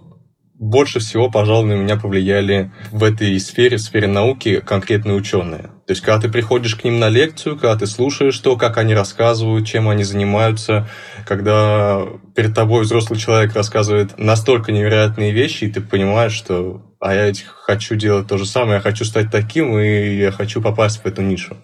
больше 0.63 0.99
всего, 0.99 1.29
пожалуй, 1.29 1.69
на 1.69 1.73
меня 1.73 1.97
повлияли 1.97 2.71
в 2.91 3.03
этой 3.03 3.37
сфере, 3.39 3.77
в 3.77 3.81
сфере 3.81 4.07
науки, 4.07 4.61
конкретные 4.65 5.15
ученые. 5.15 5.63
То 5.85 5.91
есть, 5.91 6.01
когда 6.01 6.21
ты 6.21 6.29
приходишь 6.29 6.75
к 6.75 6.85
ним 6.85 6.99
на 6.99 7.09
лекцию, 7.09 7.55
когда 7.57 7.75
ты 7.75 7.85
слушаешь 7.85 8.39
то, 8.39 8.55
как 8.55 8.77
они 8.77 8.93
рассказывают, 8.93 9.67
чем 9.67 9.89
они 9.89 10.03
занимаются, 10.03 10.87
когда 11.27 12.01
перед 12.35 12.55
тобой 12.55 12.83
взрослый 12.83 13.19
человек 13.19 13.53
рассказывает 13.53 14.17
настолько 14.17 14.71
невероятные 14.71 15.31
вещи, 15.31 15.65
и 15.65 15.71
ты 15.71 15.81
понимаешь, 15.81 16.33
что 16.33 16.81
а 17.01 17.13
я 17.13 17.33
хочу 17.65 17.95
делать 17.95 18.27
то 18.27 18.37
же 18.37 18.45
самое, 18.45 18.75
я 18.75 18.79
хочу 18.79 19.03
стать 19.03 19.29
таким, 19.29 19.77
и 19.77 20.15
я 20.15 20.31
хочу 20.31 20.61
попасть 20.61 21.03
в 21.03 21.05
эту 21.05 21.21
нишу. 21.21 21.57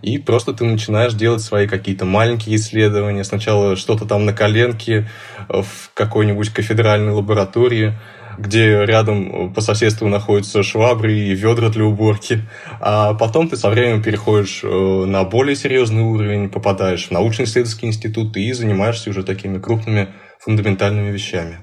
И 0.00 0.16
просто 0.16 0.54
ты 0.54 0.64
начинаешь 0.64 1.12
делать 1.12 1.42
свои 1.42 1.66
какие-то 1.66 2.06
маленькие 2.06 2.56
исследования. 2.56 3.22
Сначала 3.24 3.76
что-то 3.76 4.06
там 4.06 4.24
на 4.24 4.32
коленке 4.32 5.06
в 5.48 5.92
какой-нибудь 5.92 6.48
кафедральной 6.48 7.12
лаборатории, 7.12 7.92
где 8.38 8.84
рядом 8.84 9.52
по 9.52 9.60
соседству 9.60 10.08
находятся 10.08 10.62
швабры 10.62 11.12
и 11.12 11.34
ведра 11.34 11.68
для 11.68 11.84
уборки. 11.84 12.42
А 12.80 13.14
потом 13.14 13.48
ты 13.48 13.56
со 13.56 13.70
временем 13.70 14.02
переходишь 14.02 14.60
э, 14.62 15.04
на 15.06 15.24
более 15.24 15.56
серьезный 15.56 16.02
уровень, 16.02 16.48
попадаешь 16.48 17.08
в 17.08 17.10
научно-исследовательский 17.10 17.88
институт 17.88 18.36
и 18.36 18.52
занимаешься 18.52 19.10
уже 19.10 19.22
такими 19.22 19.58
крупными 19.58 20.08
фундаментальными 20.40 21.10
вещами. 21.10 21.58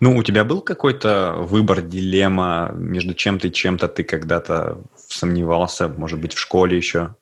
Ну, 0.00 0.16
у 0.16 0.22
тебя 0.22 0.44
был 0.44 0.60
какой-то 0.60 1.34
выбор, 1.38 1.82
дилемма 1.82 2.72
между 2.74 3.14
чем-то 3.14 3.48
и 3.48 3.52
чем-то 3.52 3.88
ты 3.88 4.04
когда-то 4.04 4.82
сомневался, 4.96 5.88
может 5.88 6.20
быть, 6.20 6.34
в 6.34 6.38
школе 6.38 6.76
еще? 6.76 7.16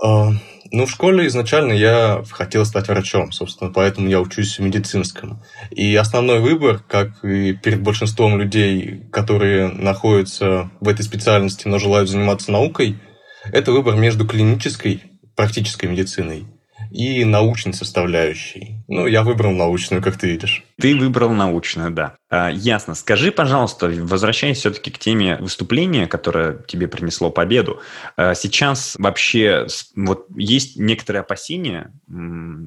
А, 0.00 0.30
ну, 0.70 0.86
в 0.86 0.90
школе 0.90 1.26
изначально 1.26 1.72
я 1.72 2.24
хотел 2.30 2.64
стать 2.64 2.88
врачом, 2.88 3.32
собственно, 3.32 3.70
поэтому 3.72 4.08
я 4.08 4.20
учусь 4.20 4.58
в 4.58 4.62
медицинском. 4.62 5.42
И 5.70 5.94
основной 5.96 6.40
выбор, 6.40 6.82
как 6.86 7.24
и 7.24 7.52
перед 7.52 7.82
большинством 7.82 8.38
людей, 8.38 9.02
которые 9.12 9.68
находятся 9.68 10.70
в 10.80 10.88
этой 10.88 11.02
специальности, 11.02 11.68
но 11.68 11.78
желают 11.78 12.08
заниматься 12.08 12.52
наукой, 12.52 12.98
это 13.44 13.72
выбор 13.72 13.96
между 13.96 14.26
клинической, 14.26 15.02
практической 15.36 15.86
медициной 15.86 16.46
и 16.90 17.24
научной 17.24 17.74
составляющей. 17.74 18.81
Ну, 18.94 19.06
я 19.06 19.22
выбрал 19.22 19.52
научную, 19.52 20.02
как 20.02 20.18
ты 20.18 20.28
видишь. 20.28 20.64
Ты 20.78 20.94
выбрал 20.94 21.30
научную, 21.30 21.90
да. 21.90 22.16
А, 22.28 22.50
ясно. 22.50 22.94
Скажи, 22.94 23.32
пожалуйста, 23.32 23.86
возвращаясь 23.88 24.58
все-таки 24.58 24.90
к 24.90 24.98
теме 24.98 25.38
выступления, 25.38 26.06
которое 26.06 26.58
тебе 26.66 26.88
принесло 26.88 27.30
победу, 27.30 27.80
а, 28.16 28.34
сейчас 28.34 28.94
вообще 28.98 29.66
вот 29.96 30.26
есть 30.36 30.76
некоторые 30.76 31.20
опасения, 31.20 31.90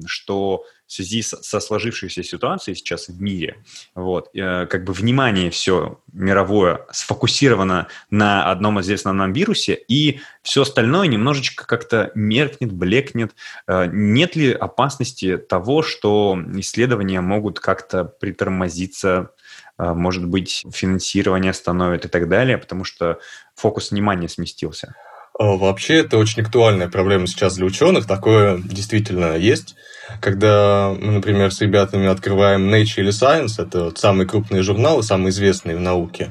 что 0.06 0.64
в 0.86 0.92
связи 0.92 1.22
со 1.22 1.60
сложившейся 1.60 2.22
ситуацией 2.22 2.76
сейчас 2.76 3.08
в 3.08 3.20
мире, 3.20 3.64
вот, 3.94 4.28
э, 4.34 4.66
как 4.66 4.84
бы 4.84 4.92
внимание 4.92 5.50
все 5.50 6.00
мировое 6.12 6.86
сфокусировано 6.92 7.88
на 8.08 8.48
одном 8.50 8.80
известном 8.80 9.16
нам 9.16 9.32
вирусе, 9.32 9.74
и 9.74 10.20
все 10.42 10.62
остальное 10.62 11.08
немножечко 11.08 11.66
как-то 11.66 12.12
меркнет, 12.14 12.72
блекнет. 12.72 13.34
Э, 13.66 13.88
нет 13.92 14.36
ли 14.36 14.52
опасности 14.52 15.36
того, 15.38 15.82
что 15.82 16.15
исследования 16.56 17.20
могут 17.20 17.60
как-то 17.60 18.04
притормозиться, 18.04 19.30
э, 19.78 19.92
может 19.92 20.26
быть, 20.26 20.64
финансирование 20.72 21.50
остановит 21.50 22.04
и 22.04 22.08
так 22.08 22.28
далее, 22.28 22.58
потому 22.58 22.84
что 22.84 23.18
фокус 23.54 23.90
внимания 23.90 24.28
сместился? 24.28 24.94
Вообще, 25.38 25.96
это 25.96 26.16
очень 26.16 26.42
актуальная 26.42 26.88
проблема 26.88 27.26
сейчас 27.26 27.56
для 27.56 27.66
ученых. 27.66 28.06
Такое 28.06 28.58
действительно 28.58 29.36
есть 29.36 29.76
когда 30.20 30.94
мы, 30.98 31.12
например, 31.12 31.52
с 31.52 31.60
ребятами 31.60 32.06
открываем 32.06 32.72
Nature 32.72 33.00
или 33.00 33.10
Science, 33.10 33.62
это 33.62 33.84
вот 33.84 33.98
самые 33.98 34.26
крупные 34.26 34.62
журналы, 34.62 35.02
самые 35.02 35.30
известные 35.30 35.76
в 35.76 35.80
науке, 35.80 36.30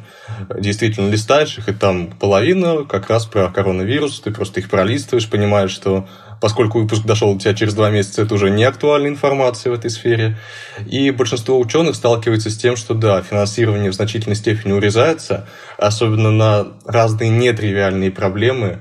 действительно 0.58 1.10
листаешь 1.10 1.58
их, 1.58 1.70
и 1.70 1.74
там 1.74 2.08
половина 2.08 2.86
как 2.86 3.10
раз 3.10 3.26
про 3.26 3.50
коронавирус, 3.50 4.20
ты 4.22 4.32
просто 4.32 4.60
их 4.60 4.70
пролистываешь, 4.70 5.30
понимаешь, 5.30 5.72
что 5.72 6.08
поскольку 6.42 6.80
выпуск 6.80 7.06
дошел 7.06 7.34
до 7.34 7.40
тебя 7.40 7.54
через 7.54 7.74
два 7.74 7.90
месяца, 7.90 8.22
это 8.22 8.36
уже 8.36 8.50
не 8.50 8.64
актуальная 8.64 9.10
информация 9.10 9.72
в 9.72 9.76
этой 9.76 9.90
сфере. 9.90 10.38
И 10.86 11.12
большинство 11.12 11.60
ученых 11.60 11.96
сталкивается 11.96 12.50
с 12.50 12.58
тем, 12.58 12.76
что 12.76 12.94
да, 12.94 13.22
финансирование 13.22 13.92
в 13.92 13.96
значительной 13.96 14.36
степени 14.36 14.74
урезается, 14.74 15.48
особенно 15.78 16.32
на 16.32 16.68
разные 16.86 17.30
нетривиальные 17.30 18.12
проблемы, 18.12 18.80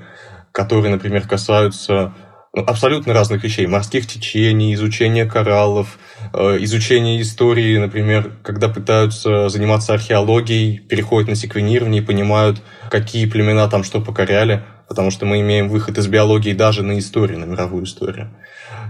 которые, 0.52 0.92
например, 0.92 1.26
касаются 1.26 2.14
ну, 2.54 2.62
абсолютно 2.62 3.12
разных 3.12 3.42
вещей. 3.42 3.66
Морских 3.66 4.06
течений, 4.06 4.74
изучения 4.74 5.24
кораллов, 5.24 5.98
э, 6.32 6.58
изучение 6.60 7.20
истории, 7.20 7.78
например, 7.78 8.32
когда 8.44 8.68
пытаются 8.68 9.48
заниматься 9.48 9.92
археологией, 9.94 10.78
переходят 10.78 11.28
на 11.28 11.34
секвенирование 11.34 12.00
и 12.00 12.04
понимают, 12.04 12.62
какие 12.90 13.26
племена 13.26 13.66
там 13.68 13.82
что 13.82 14.00
покоряли, 14.00 14.62
потому 14.88 15.10
что 15.10 15.26
мы 15.26 15.40
имеем 15.40 15.68
выход 15.68 15.98
из 15.98 16.06
биологии 16.06 16.52
даже 16.52 16.82
на 16.82 16.98
историю, 16.98 17.38
на 17.38 17.44
мировую 17.44 17.84
историю. 17.84 18.30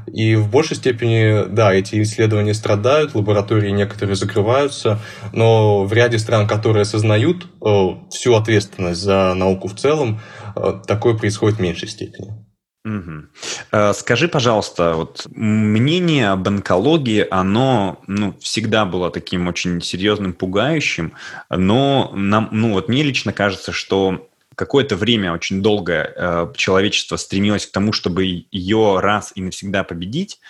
И 0.07 0.35
в 0.35 0.51
большей 0.51 0.77
степени, 0.77 1.47
да, 1.49 1.73
эти 1.73 2.03
исследования 2.03 2.55
страдают, 2.55 3.15
лаборатории 3.15 3.71
некоторые 3.71 4.17
закрываются, 4.17 5.01
но 5.33 5.85
в 5.85 5.93
ряде 5.93 6.19
стран, 6.19 6.47
которые 6.47 6.83
осознают 6.83 7.47
э, 7.65 7.89
всю 8.11 8.35
ответственность 8.35 9.01
за 9.01 9.35
науку 9.35 9.69
в 9.69 9.75
целом, 9.77 10.21
э, 10.57 10.81
такое 10.87 11.15
происходит 11.15 11.59
в 11.59 11.63
меньшей 11.63 11.89
степени. 11.89 12.45
Угу. 12.85 13.95
Скажи, 13.95 14.29
пожалуйста, 14.29 14.93
вот 14.95 15.27
мнение 15.31 16.29
об 16.29 16.47
онкологии, 16.47 17.27
оно 17.31 18.03
ну, 18.07 18.35
всегда 18.41 18.85
было 18.85 19.11
таким 19.11 19.49
очень 19.49 19.81
серьезным, 19.81 20.35
пугающим, 20.35 21.15
но 21.49 22.13
нам, 22.15 22.51
ну, 22.53 22.75
вот 22.75 22.91
мне 22.91 23.03
лично 23.03 23.33
кажется, 23.33 23.73
что 23.73 24.29
какое-то 24.55 24.97
время 24.97 25.33
очень 25.33 25.63
долгое 25.63 26.13
э, 26.15 26.53
человечество 26.57 27.17
стремилось 27.17 27.67
к 27.67 27.73
тому, 27.73 27.93
чтобы 27.93 28.47
ее 28.51 29.01
раз 29.01 29.33
и 29.35 29.43
навсегда 29.43 29.85
победить, 29.85 30.41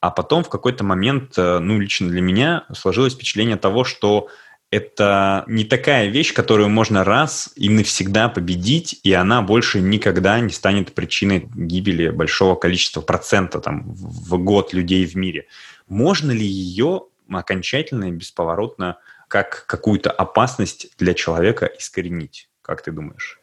а 0.00 0.10
потом 0.10 0.44
в 0.44 0.48
какой-то 0.48 0.84
момент, 0.84 1.32
э, 1.38 1.58
ну, 1.58 1.78
лично 1.78 2.08
для 2.08 2.20
меня 2.20 2.64
сложилось 2.74 3.14
впечатление 3.14 3.56
того, 3.56 3.84
что 3.84 4.28
это 4.70 5.44
не 5.46 5.64
такая 5.64 6.08
вещь, 6.08 6.34
которую 6.34 6.68
можно 6.68 7.04
раз 7.04 7.52
и 7.54 7.68
навсегда 7.68 8.28
победить, 8.28 8.98
и 9.04 9.12
она 9.12 9.40
больше 9.40 9.80
никогда 9.80 10.40
не 10.40 10.50
станет 10.50 10.94
причиной 10.94 11.48
гибели 11.54 12.10
большого 12.10 12.56
количества 12.56 13.00
процента 13.00 13.60
там, 13.60 13.84
в 13.86 14.36
год 14.38 14.72
людей 14.72 15.06
в 15.06 15.14
мире. 15.14 15.46
Можно 15.86 16.32
ли 16.32 16.44
ее 16.44 17.04
окончательно 17.30 18.06
и 18.06 18.12
бесповоротно 18.12 18.98
как 19.28 19.64
какую-то 19.66 20.10
опасность 20.10 20.88
для 20.98 21.14
человека 21.14 21.66
искоренить? 21.66 22.48
Как 22.60 22.82
ты 22.82 22.90
думаешь? 22.90 23.40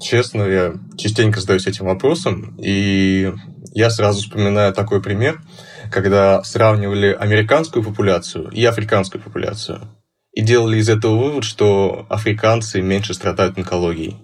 Честно, 0.00 0.42
я 0.42 0.74
частенько 0.96 1.40
задаюсь 1.40 1.66
этим 1.66 1.86
вопросом, 1.86 2.56
и 2.58 3.32
я 3.72 3.90
сразу 3.90 4.20
вспоминаю 4.20 4.72
такой 4.72 5.02
пример, 5.02 5.40
когда 5.90 6.42
сравнивали 6.44 7.12
американскую 7.12 7.84
популяцию 7.84 8.48
и 8.50 8.64
африканскую 8.64 9.22
популяцию 9.22 9.88
и 10.32 10.42
делали 10.42 10.78
из 10.78 10.88
этого 10.88 11.16
вывод, 11.16 11.44
что 11.44 12.06
африканцы 12.08 12.80
меньше 12.80 13.14
страдают 13.14 13.56
онкологией. 13.56 14.16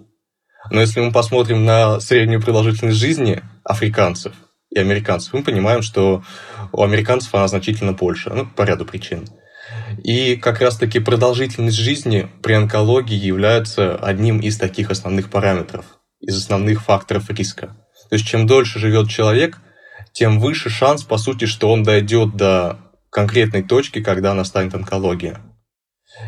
Но 0.69 0.81
если 0.81 0.99
мы 0.99 1.11
посмотрим 1.11 1.65
на 1.65 1.99
среднюю 1.99 2.41
продолжительность 2.41 2.97
жизни 2.97 3.41
африканцев 3.63 4.33
и 4.69 4.79
американцев, 4.79 5.33
мы 5.33 5.43
понимаем, 5.43 5.81
что 5.81 6.23
у 6.71 6.83
американцев 6.83 7.33
она 7.33 7.47
значительно 7.47 7.93
больше, 7.93 8.29
ну, 8.29 8.45
по 8.45 8.63
ряду 8.63 8.85
причин. 8.85 9.27
И 10.03 10.35
как 10.35 10.61
раз-таки 10.61 10.99
продолжительность 10.99 11.77
жизни 11.77 12.29
при 12.41 12.53
онкологии 12.53 13.15
является 13.15 13.95
одним 13.95 14.39
из 14.39 14.57
таких 14.57 14.91
основных 14.91 15.29
параметров, 15.29 15.85
из 16.19 16.37
основных 16.37 16.83
факторов 16.83 17.29
риска. 17.29 17.67
То 18.09 18.15
есть 18.15 18.27
чем 18.27 18.47
дольше 18.47 18.79
живет 18.79 19.09
человек, 19.09 19.59
тем 20.13 20.39
выше 20.39 20.69
шанс, 20.69 21.03
по 21.03 21.17
сути, 21.17 21.45
что 21.45 21.71
он 21.71 21.83
дойдет 21.83 22.35
до 22.35 22.79
конкретной 23.09 23.63
точки, 23.63 24.01
когда 24.01 24.33
настанет 24.33 24.73
онкология. 24.75 25.39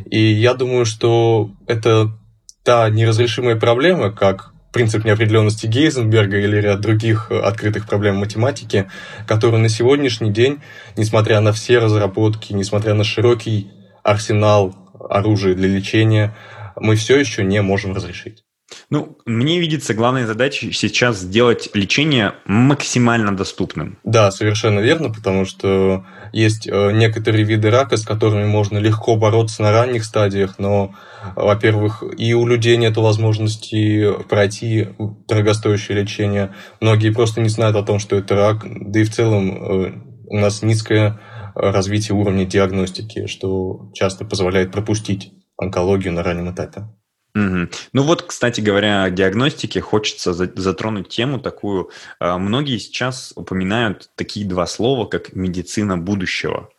И 0.06 0.20
я 0.20 0.54
думаю, 0.54 0.86
что 0.86 1.52
это 1.68 2.18
та 2.64 2.90
неразрешимая 2.90 3.56
проблема, 3.58 4.12
как 4.12 4.53
принцип 4.74 5.06
неопределенности 5.06 5.68
Гейзенберга 5.68 6.40
или 6.40 6.58
ряд 6.58 6.82
других 6.82 7.32
открытых 7.32 7.88
проблем 7.88 8.18
математики, 8.18 8.90
которые 9.28 9.62
на 9.62 9.70
сегодняшний 9.70 10.32
день, 10.32 10.62
несмотря 10.98 11.40
на 11.40 11.54
все 11.54 11.80
разработки, 11.80 12.52
несмотря 12.52 12.94
на 12.96 13.04
широкий 13.04 13.72
арсенал 14.04 14.76
оружия 15.10 15.54
для 15.54 15.70
лечения, 15.70 16.36
мы 16.76 16.96
все 16.96 17.18
еще 17.18 17.44
не 17.44 17.62
можем 17.62 17.94
разрешить. 17.94 18.43
Ну, 18.90 19.18
мне 19.26 19.60
видится 19.60 19.94
главная 19.94 20.26
задача 20.26 20.72
сейчас 20.72 21.20
сделать 21.20 21.70
лечение 21.74 22.34
максимально 22.46 23.36
доступным. 23.36 23.98
Да, 24.04 24.32
совершенно 24.32 24.80
верно, 24.80 25.10
потому 25.10 25.46
что 25.46 26.06
есть 26.32 26.68
э, 26.68 26.92
некоторые 26.92 27.44
виды 27.44 27.70
рака, 27.70 27.98
с 27.98 28.06
которыми 28.06 28.46
можно 28.46 28.78
легко 28.78 29.16
бороться 29.16 29.62
на 29.62 29.72
ранних 29.72 30.04
стадиях, 30.06 30.56
но, 30.58 30.94
во-первых, 31.36 32.04
и 32.18 32.34
у 32.34 32.46
людей 32.48 32.78
нет 32.78 32.98
возможности 32.98 34.12
пройти 34.30 34.90
дорогостоящее 35.28 36.02
лечение. 36.02 36.54
Многие 36.82 37.12
просто 37.12 37.42
не 37.42 37.50
знают 37.50 37.76
о 37.76 37.84
том, 37.84 38.00
что 38.00 38.16
это 38.16 38.36
рак, 38.36 38.64
да 38.64 39.00
и 39.00 39.04
в 39.04 39.12
целом 39.12 39.52
э, 39.52 39.94
у 40.28 40.38
нас 40.38 40.64
низкое 40.64 41.20
развитие 41.56 42.18
уровня 42.18 42.46
диагностики, 42.46 43.28
что 43.28 43.92
часто 43.94 44.26
позволяет 44.26 44.72
пропустить 44.72 45.32
онкологию 45.58 46.14
на 46.14 46.24
раннем 46.24 46.52
этапе. 46.52 46.88
Угу. 47.36 47.68
Ну 47.94 48.04
вот, 48.04 48.22
кстати 48.22 48.62
говоря, 48.62 49.04
о 49.04 49.10
диагностике 49.10 49.82
хочется 49.82 50.34
затронуть 50.34 51.10
тему 51.10 51.40
такую. 51.40 51.90
А, 52.20 52.38
многие 52.38 52.78
сейчас 52.78 53.34
упоминают 53.36 54.12
такие 54.16 54.46
два 54.46 54.68
слова, 54.68 55.06
как 55.06 55.34
медицина 55.34 55.98
будущего. 55.98 56.70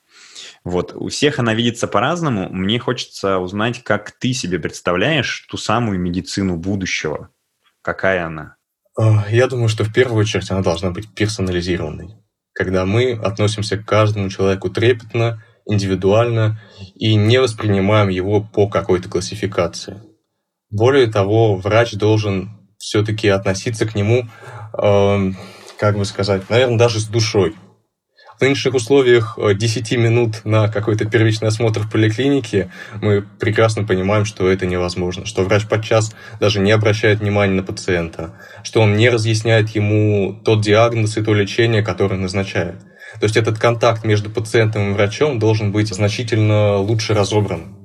Вот, 0.62 0.94
у 0.94 1.08
всех 1.08 1.38
она 1.40 1.54
видится 1.54 1.88
по-разному. 1.88 2.48
Мне 2.50 2.78
хочется 2.78 3.38
узнать, 3.38 3.82
как 3.82 4.12
ты 4.12 4.32
себе 4.32 4.58
представляешь 4.58 5.46
ту 5.50 5.56
самую 5.56 5.98
медицину 5.98 6.56
будущего. 6.56 7.30
Какая 7.82 8.26
она? 8.26 8.56
А, 8.96 9.26
я 9.28 9.48
думаю, 9.48 9.68
что 9.68 9.84
в 9.84 9.92
первую 9.92 10.20
очередь 10.20 10.50
она 10.52 10.62
должна 10.62 10.90
быть 10.90 11.12
персонализированной. 11.14 12.14
Когда 12.52 12.86
мы 12.86 13.12
относимся 13.12 13.76
к 13.76 13.84
каждому 13.84 14.30
человеку 14.30 14.70
трепетно, 14.70 15.42
индивидуально 15.66 16.60
и 16.94 17.16
не 17.16 17.40
воспринимаем 17.40 18.08
его 18.08 18.40
по 18.40 18.68
какой-то 18.68 19.08
классификации. 19.08 20.00
Более 20.74 21.06
того, 21.06 21.54
врач 21.54 21.92
должен 21.92 22.50
все-таки 22.78 23.28
относиться 23.28 23.86
к 23.86 23.94
нему, 23.94 24.26
э, 24.76 25.30
как 25.78 25.96
бы 25.96 26.04
сказать, 26.04 26.50
наверное, 26.50 26.78
даже 26.78 26.98
с 26.98 27.04
душой. 27.04 27.54
В 28.36 28.40
нынешних 28.40 28.74
условиях 28.74 29.38
10 29.38 29.92
э, 29.92 29.96
минут 29.96 30.44
на 30.44 30.66
какой-то 30.66 31.04
первичный 31.04 31.46
осмотр 31.46 31.82
в 31.82 31.90
поликлинике 31.92 32.72
мы 33.00 33.22
прекрасно 33.22 33.84
понимаем, 33.84 34.24
что 34.24 34.50
это 34.50 34.66
невозможно, 34.66 35.26
что 35.26 35.44
врач 35.44 35.64
подчас 35.68 36.12
даже 36.40 36.58
не 36.58 36.72
обращает 36.72 37.20
внимания 37.20 37.54
на 37.54 37.62
пациента, 37.62 38.34
что 38.64 38.80
он 38.80 38.96
не 38.96 39.08
разъясняет 39.08 39.68
ему 39.76 40.40
тот 40.44 40.60
диагноз 40.60 41.16
и 41.16 41.22
то 41.22 41.34
лечение, 41.34 41.84
которое 41.84 42.16
назначает. 42.16 42.80
То 43.20 43.26
есть 43.26 43.36
этот 43.36 43.60
контакт 43.60 44.04
между 44.04 44.28
пациентом 44.28 44.90
и 44.90 44.94
врачом 44.94 45.38
должен 45.38 45.70
быть 45.70 45.94
значительно 45.94 46.78
лучше 46.78 47.14
разобран, 47.14 47.76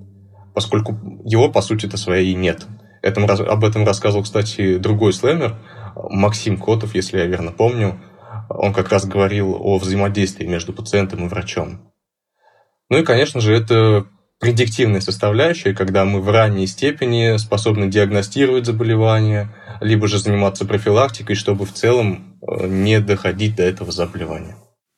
поскольку 0.56 1.22
его, 1.24 1.50
по 1.52 1.62
сути-то, 1.62 1.96
своей 1.96 2.34
нет. 2.34 2.66
Этому, 3.02 3.28
об 3.30 3.64
этом 3.64 3.86
рассказывал, 3.86 4.24
кстати, 4.24 4.78
другой 4.78 5.14
слэмер, 5.14 5.58
Максим 5.96 6.58
Котов, 6.58 6.96
если 6.96 7.18
я 7.18 7.26
верно 7.26 7.52
помню. 7.52 8.00
Он 8.50 8.74
как 8.74 8.90
раз 8.90 9.06
говорил 9.06 9.56
о 9.60 9.78
взаимодействии 9.78 10.46
между 10.46 10.74
пациентом 10.74 11.26
и 11.26 11.30
врачом. 11.30 11.92
Ну 12.90 12.98
и, 12.98 13.04
конечно 13.04 13.40
же, 13.42 13.54
это 13.54 14.08
предиктивная 14.40 15.02
составляющая, 15.02 15.74
когда 15.74 16.06
мы 16.06 16.22
в 16.22 16.30
ранней 16.30 16.66
степени 16.66 17.38
способны 17.38 17.88
диагностировать 17.88 18.66
заболевание, 18.66 19.50
либо 19.82 20.08
же 20.08 20.18
заниматься 20.18 20.66
профилактикой, 20.66 21.36
чтобы 21.36 21.66
в 21.66 21.74
целом 21.74 22.40
э, 22.42 22.68
не 22.68 23.00
доходить 23.00 23.56
до 23.56 23.64
этого 23.64 23.92
заболевания. 23.92 24.56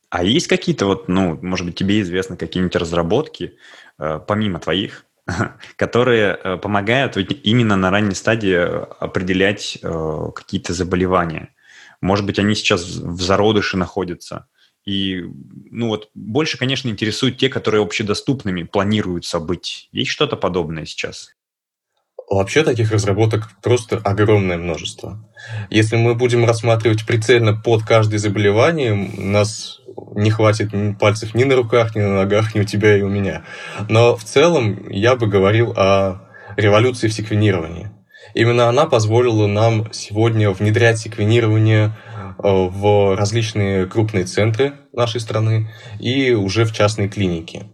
А 0.10 0.24
есть 0.24 0.48
какие-то 0.48 0.86
вот, 0.86 1.08
ну, 1.08 1.40
может 1.42 1.66
быть, 1.66 1.76
тебе 1.76 2.02
известны 2.02 2.38
какие-нибудь 2.38 2.76
разработки, 2.76 3.54
э, 3.98 4.20
помимо 4.26 4.60
твоих, 4.60 5.06
которые 5.76 6.38
э, 6.44 6.58
помогают 6.58 7.18
именно 7.18 7.76
на 7.76 7.92
ранней 7.92 8.16
стадии 8.16 8.58
определять 9.00 9.80
какие-то 9.82 10.74
заболевания? 10.74 11.54
Может 12.02 12.26
быть, 12.26 12.40
они 12.40 12.56
сейчас 12.56 12.84
в 12.84 13.22
зародыше 13.22 13.78
находятся? 13.78 14.48
И, 14.86 15.24
ну 15.70 15.90
вот, 15.90 16.10
больше, 16.16 16.58
конечно, 16.58 16.90
интересуют 16.90 17.38
те, 17.38 17.50
которые 17.50 17.84
общедоступными 17.84 18.64
планируются 18.64 19.40
быть. 19.40 19.90
Есть 19.92 20.10
что-то 20.10 20.36
подобное 20.36 20.86
сейчас? 20.86 21.30
Вообще 22.28 22.64
таких 22.64 22.92
разработок 22.92 23.50
просто 23.62 23.98
огромное 23.98 24.58
множество. 24.58 25.30
Если 25.70 25.98
мы 25.98 26.16
будем 26.16 26.46
рассматривать 26.46 27.06
прицельно 27.06 27.54
под 27.54 27.84
каждое 27.84 28.20
заболевание, 28.20 28.94
нас 28.94 29.81
не 30.16 30.30
хватит 30.30 30.72
пальцев 31.00 31.34
ни 31.34 31.44
на 31.44 31.56
руках, 31.56 31.96
ни 31.96 32.02
на 32.02 32.16
ногах, 32.16 32.56
ни 32.56 32.62
у 32.62 32.64
тебя 32.64 32.98
и 32.98 33.02
у 33.02 33.10
меня. 33.10 33.44
Но 33.90 34.16
в 34.16 34.24
целом 34.24 34.90
я 34.90 35.16
бы 35.16 35.28
говорил 35.28 35.74
о 35.76 36.28
революции 36.58 37.08
в 37.08 37.14
секвенировании. 37.14 37.92
Именно 38.34 38.70
она 38.70 38.86
позволила 38.86 39.48
нам 39.48 39.92
сегодня 39.92 40.52
внедрять 40.52 41.00
секвенирование 41.00 41.94
Э, 42.44 42.70
в 42.70 43.16
различные 43.16 43.86
крупные 43.86 44.26
центры 44.26 44.74
нашей 44.94 45.22
страны 45.22 45.70
и 46.00 46.32
уже 46.32 46.66
в 46.66 46.74
частные 46.74 47.08
клиники. 47.08 47.68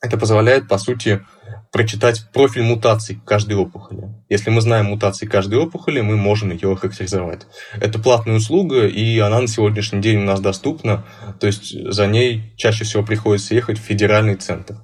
Это 0.00 0.18
позволяет, 0.18 0.68
по 0.68 0.78
сути, 0.78 1.24
прочитать 1.72 2.30
профиль 2.32 2.62
мутаций 2.62 3.20
каждой 3.24 3.56
опухоли. 3.56 4.14
Если 4.28 4.50
мы 4.50 4.60
знаем 4.60 4.86
мутации 4.86 5.26
каждой 5.26 5.58
опухоли, 5.58 6.00
мы 6.00 6.16
можем 6.16 6.50
ее 6.50 6.74
характеризовать. 6.76 7.46
Это 7.80 7.98
платная 7.98 8.36
услуга, 8.36 8.86
и 8.86 9.18
она 9.18 9.40
на 9.40 9.48
сегодняшний 9.48 10.00
день 10.00 10.18
у 10.18 10.24
нас 10.24 10.40
доступна, 10.40 11.04
то 11.40 11.46
есть 11.46 11.72
за 11.90 12.06
ней 12.06 12.54
чаще 12.56 12.84
всего 12.84 13.02
приходится 13.02 13.54
ехать 13.54 13.78
в 13.78 13.82
федеральный 13.82 14.36
центр. 14.36 14.76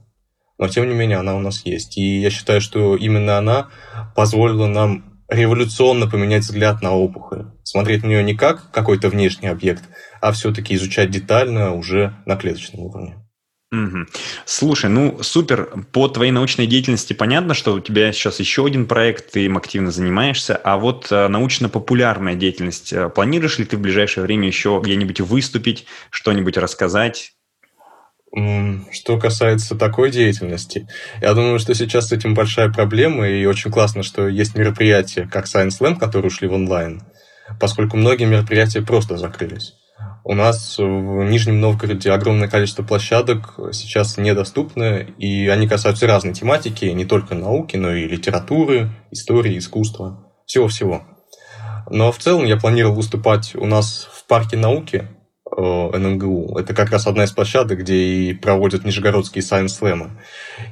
Но, 0.59 0.69
тем 0.69 0.89
не 0.89 0.95
менее, 0.95 1.19
она 1.19 1.35
у 1.35 1.41
нас 1.41 1.67
есть. 1.67 1.99
И 1.99 2.21
я 2.21 2.31
считаю, 2.31 2.61
что 2.61 2.97
именно 2.97 3.39
она 3.39 3.71
позволила 4.15 4.67
нам 4.67 5.15
революционно 5.29 6.07
поменять 6.09 6.45
взгляд 6.45 6.81
на 6.81 6.93
опухоль. 6.93 7.47
Смотреть 7.65 8.03
на 8.03 8.09
нее 8.09 8.23
не 8.23 8.35
как 8.35 8.71
какой-то 8.71 9.09
внешний 9.09 9.49
объект, 9.49 9.83
а 10.21 10.33
все-таки 10.33 10.75
изучать 10.75 11.11
детально 11.11 11.75
уже 11.75 12.15
на 12.25 12.37
клеточном 12.37 12.83
уровне. 12.83 13.24
Угу. 13.75 14.07
Слушай, 14.45 14.91
ну 14.91 15.23
супер. 15.23 15.69
По 15.93 16.09
твоей 16.09 16.31
научной 16.31 16.67
деятельности 16.67 17.13
понятно, 17.13 17.55
что 17.55 17.75
у 17.75 17.81
тебя 17.81 18.13
сейчас 18.13 18.39
еще 18.39 18.65
один 18.67 18.87
проект, 18.87 19.33
ты 19.33 19.45
им 19.45 19.57
активно 19.57 19.91
занимаешься, 19.91 20.55
а 20.57 20.77
вот 20.77 21.09
э, 21.11 21.29
научно-популярная 21.29 22.37
деятельность, 22.37 22.93
э, 22.93 23.09
планируешь 23.09 23.59
ли 23.59 23.65
ты 23.65 23.77
в 23.77 23.81
ближайшее 23.81 24.23
время 24.23 24.47
еще 24.47 24.81
где-нибудь 24.83 25.21
выступить, 25.21 25.87
что-нибудь 26.11 26.57
рассказать? 26.57 27.33
Что 28.91 29.19
касается 29.19 29.77
такой 29.77 30.11
деятельности, 30.11 30.89
я 31.21 31.35
думаю, 31.35 31.61
что 31.61 31.75
сейчас 31.75 32.09
с 32.09 32.13
этим 32.13 32.35
большая 32.35 32.69
проблема, 32.69 33.29
и 33.29 33.47
очень 33.47 33.71
классно, 33.71 34.03
что 34.03 34.27
есть 34.27 34.57
мероприятия, 34.57 35.29
как 35.31 35.47
Science 35.47 35.81
Slam, 35.81 35.99
которые 35.99 36.29
ушли 36.29 36.49
в 36.49 36.53
онлайн, 36.53 37.03
поскольку 37.61 37.97
многие 37.97 38.25
мероприятия 38.25 38.83
просто 38.83 39.17
закрылись. 39.17 39.75
У 40.25 40.35
нас 40.35 40.79
в 40.79 41.25
Нижнем 41.25 41.61
Новгороде 41.61 42.11
огромное 42.11 42.49
количество 42.49 42.83
площадок 42.83 43.55
сейчас 43.73 44.17
недоступны, 44.17 45.15
и 45.19 45.49
они 45.49 45.69
касаются 45.69 46.07
разной 46.07 46.33
тематики, 46.33 46.87
не 46.87 47.05
только 47.05 47.35
науки, 47.35 47.77
но 47.77 47.93
и 47.93 48.09
литературы, 48.09 48.91
истории, 49.11 49.59
искусства, 49.59 50.33
всего-всего. 50.47 51.05
Но 51.91 52.11
в 52.11 52.19
целом 52.19 52.47
я 52.47 52.57
планировал 52.57 52.97
выступать 52.97 53.55
у 53.55 53.67
нас 53.67 54.09
в 54.11 54.27
парке 54.27 54.57
науки, 54.57 55.09
Э, 55.57 55.91
НМГУ. 55.97 56.59
Это 56.59 56.75
как 56.75 56.91
раз 56.91 57.07
одна 57.07 57.25
из 57.25 57.31
площадок, 57.31 57.81
где 57.81 57.95
и 57.95 58.35
проводят 58.35 58.85
нижегородские 58.85 59.43
сайенс-слэмы. 59.43 60.19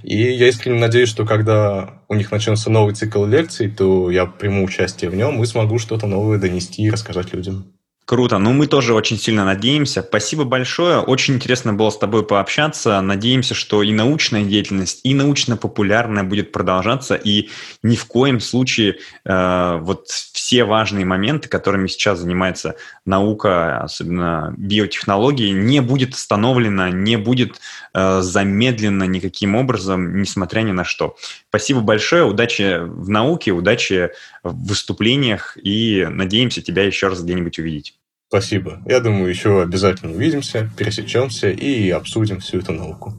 И 0.02 0.16
я 0.16 0.49
искренне 0.49 0.80
надеюсь, 0.80 1.09
что 1.09 1.25
когда 1.25 2.02
у 2.09 2.14
них 2.14 2.32
начнется 2.32 2.71
новый 2.71 2.94
цикл 2.94 3.25
лекций, 3.25 3.71
то 3.71 4.11
я 4.11 4.26
приму 4.26 4.64
участие 4.64 5.11
в 5.11 5.14
нем 5.14 5.42
и 5.42 5.47
смогу 5.47 5.78
что-то 5.78 6.07
новое 6.07 6.38
донести 6.38 6.83
и 6.83 6.90
рассказать 6.90 7.33
людям. 7.33 7.66
Круто. 8.04 8.38
Ну, 8.38 8.52
мы 8.52 8.66
тоже 8.66 8.94
очень 8.94 9.16
сильно 9.16 9.44
надеемся. 9.44 10.02
Спасибо 10.02 10.42
большое. 10.42 10.98
Очень 10.98 11.34
интересно 11.34 11.72
было 11.72 11.88
с 11.90 11.96
тобой 11.96 12.26
пообщаться. 12.26 13.00
Надеемся, 13.00 13.54
что 13.54 13.82
и 13.84 13.92
научная 13.92 14.42
деятельность, 14.42 15.00
и 15.04 15.14
научно-популярная 15.14 16.24
будет 16.24 16.50
продолжаться. 16.50 17.14
И 17.14 17.48
ни 17.84 17.94
в 17.94 18.06
коем 18.06 18.40
случае 18.40 18.98
э, 19.24 19.78
вот 19.80 20.08
все 20.08 20.64
важные 20.64 21.04
моменты, 21.04 21.48
которыми 21.48 21.86
сейчас 21.86 22.18
занимается 22.18 22.74
наука, 23.06 23.78
особенно 23.78 24.52
биотехнологии, 24.58 25.50
не 25.50 25.80
будет 25.80 26.14
остановлено, 26.14 26.88
не 26.88 27.16
будет 27.16 27.60
э, 27.94 28.20
замедлено 28.20 29.04
никаким 29.04 29.54
образом, 29.54 30.20
несмотря 30.20 30.62
ни 30.62 30.72
на 30.72 30.84
что. 30.84 31.14
Спасибо 31.50 31.80
большое. 31.80 32.24
Удачи 32.24 32.80
в 32.80 33.08
науке, 33.08 33.52
удачи 33.52 34.10
в 34.42 34.66
выступлениях. 34.66 35.57
И 35.62 36.07
надеемся 36.11 36.62
тебя 36.62 36.85
еще 36.85 37.09
раз 37.09 37.22
где-нибудь 37.22 37.59
увидеть. 37.59 37.94
Спасибо. 38.28 38.81
Я 38.87 39.00
думаю, 39.00 39.28
еще 39.28 39.61
обязательно 39.61 40.12
увидимся, 40.12 40.70
пересечемся 40.76 41.50
и 41.50 41.90
обсудим 41.90 42.40
всю 42.40 42.61
эту 42.61 42.72
науку. 42.72 43.14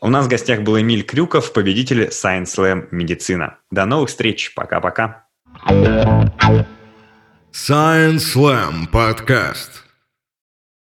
У 0.00 0.08
нас 0.10 0.26
в 0.26 0.28
гостях 0.28 0.60
был 0.60 0.78
Эмиль 0.78 1.02
Крюков, 1.02 1.52
победитель 1.52 2.04
Science 2.08 2.54
Slam 2.54 2.86
Медицина. 2.90 3.58
До 3.70 3.84
новых 3.84 4.10
встреч. 4.10 4.54
Пока-пока. 4.54 5.24
Science 7.52 8.18
Slam 8.34 8.88
подкаст. 8.92 9.87